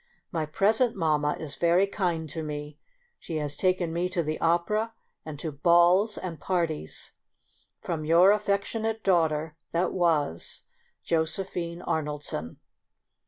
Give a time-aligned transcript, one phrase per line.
[0.31, 2.79] My present mamma is very kind to me;
[3.19, 7.11] she has taken me to the opera and to balls and parties.
[7.81, 10.63] From your affectionate daughter, that was,
[11.03, 12.57] Josephine Arnoldson.